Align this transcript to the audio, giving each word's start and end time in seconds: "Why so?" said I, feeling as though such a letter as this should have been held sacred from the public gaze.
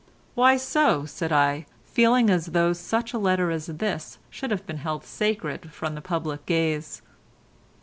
"Why 0.33 0.57
so?" 0.57 1.05
said 1.05 1.31
I, 1.31 1.67
feeling 1.85 2.31
as 2.31 2.47
though 2.47 2.73
such 2.73 3.13
a 3.13 3.19
letter 3.19 3.51
as 3.51 3.67
this 3.67 4.17
should 4.31 4.49
have 4.49 4.65
been 4.65 4.77
held 4.79 5.03
sacred 5.05 5.71
from 5.71 5.93
the 5.93 6.01
public 6.01 6.47
gaze. 6.47 7.03